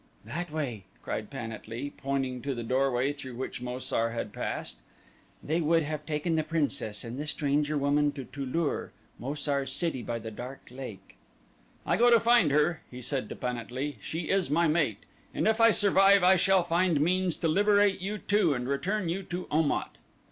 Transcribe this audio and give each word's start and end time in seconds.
"That 0.25 0.49
way," 0.51 0.85
cried 1.03 1.29
Pan 1.29 1.51
at 1.51 1.67
lee, 1.67 1.91
pointing 1.95 2.41
to 2.41 2.55
the 2.55 2.63
doorway 2.63 3.13
through 3.13 3.35
which 3.35 3.61
Mo 3.61 3.77
sar 3.77 4.09
had 4.09 4.33
passed. 4.33 4.77
"They 5.43 5.61
would 5.61 5.83
have 5.83 6.07
taken 6.07 6.35
the 6.35 6.43
princess 6.43 7.03
and 7.03 7.19
the 7.19 7.27
stranger 7.27 7.77
woman 7.77 8.11
to 8.13 8.23
Tu 8.25 8.43
lur, 8.43 8.91
Mo 9.19 9.35
sar's 9.35 9.71
city 9.71 10.01
by 10.01 10.17
the 10.17 10.31
Dark 10.31 10.61
Lake." 10.71 11.17
"I 11.85 11.97
go 11.97 12.09
to 12.09 12.19
find 12.19 12.49
her," 12.49 12.81
he 12.89 13.03
said 13.03 13.29
to 13.29 13.35
Pan 13.35 13.57
at 13.59 13.69
lee, 13.69 13.97
"she 14.01 14.31
is 14.31 14.49
my 14.49 14.67
mate. 14.67 15.03
And 15.35 15.47
if 15.47 15.61
I 15.61 15.69
survive 15.69 16.23
I 16.23 16.35
shall 16.35 16.63
find 16.63 16.99
means 16.99 17.35
to 17.35 17.47
liberate 17.47 17.99
you 18.01 18.17
too 18.17 18.55
and 18.55 18.67
return 18.67 19.07
you 19.07 19.21
to 19.21 19.45
Om 19.51 19.71
at." 19.71 19.99